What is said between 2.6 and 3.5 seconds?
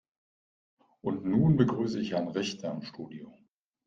im Studio.